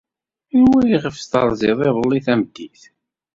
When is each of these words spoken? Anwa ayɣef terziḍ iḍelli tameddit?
Anwa 0.55 0.79
ayɣef 0.83 1.17
terziḍ 1.31 1.79
iḍelli 1.89 2.19
tameddit? 2.25 2.81